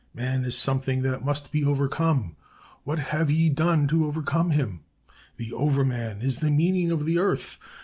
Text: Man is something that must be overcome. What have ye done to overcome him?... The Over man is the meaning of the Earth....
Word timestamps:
Man 0.15 0.45
is 0.45 0.57
something 0.57 1.03
that 1.03 1.23
must 1.23 1.51
be 1.51 1.63
overcome. 1.63 2.35
What 2.85 2.97
have 2.97 3.29
ye 3.29 3.49
done 3.49 3.87
to 3.89 4.07
overcome 4.07 4.49
him?... 4.49 4.79
The 5.37 5.53
Over 5.53 5.85
man 5.85 6.21
is 6.21 6.39
the 6.39 6.49
meaning 6.49 6.89
of 6.89 7.05
the 7.05 7.19
Earth.... 7.19 7.59